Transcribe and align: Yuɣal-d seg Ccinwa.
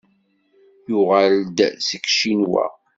Yuɣal-d 0.89 1.59
seg 1.87 2.03
Ccinwa. 2.09 2.65